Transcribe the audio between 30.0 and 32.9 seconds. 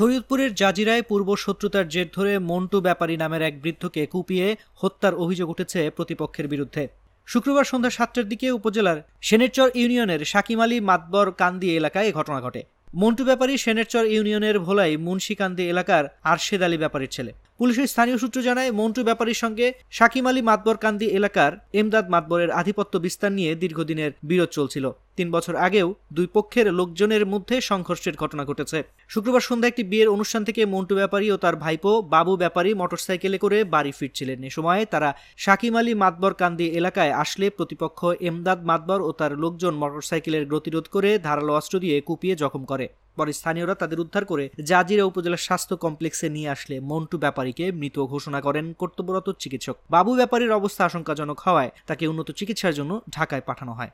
অনুষ্ঠান থেকে মন্টু ব্যাপারী ও তার ভাইপো, বাবু ব্যাপারী